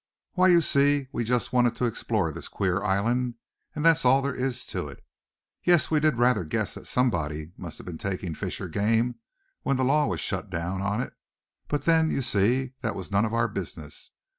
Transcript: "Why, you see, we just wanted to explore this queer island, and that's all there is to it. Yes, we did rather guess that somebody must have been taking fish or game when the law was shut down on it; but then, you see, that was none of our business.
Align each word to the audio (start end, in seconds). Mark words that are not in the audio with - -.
"Why, 0.31 0.47
you 0.47 0.61
see, 0.61 1.09
we 1.11 1.23
just 1.23 1.53
wanted 1.53 1.75
to 1.75 1.85
explore 1.85 2.31
this 2.31 2.47
queer 2.47 2.81
island, 2.81 3.35
and 3.75 3.85
that's 3.85 4.03
all 4.03 4.23
there 4.23 4.33
is 4.33 4.65
to 4.65 4.87
it. 4.87 5.05
Yes, 5.63 5.91
we 5.91 5.99
did 5.99 6.17
rather 6.17 6.43
guess 6.43 6.73
that 6.73 6.87
somebody 6.87 7.51
must 7.55 7.77
have 7.77 7.85
been 7.85 7.99
taking 7.99 8.33
fish 8.33 8.59
or 8.59 8.67
game 8.67 9.19
when 9.61 9.77
the 9.77 9.85
law 9.85 10.07
was 10.07 10.19
shut 10.19 10.49
down 10.49 10.81
on 10.81 11.01
it; 11.01 11.13
but 11.67 11.83
then, 11.85 12.09
you 12.09 12.23
see, 12.23 12.73
that 12.81 12.95
was 12.95 13.11
none 13.11 13.25
of 13.25 13.33
our 13.35 13.47
business. 13.47 14.09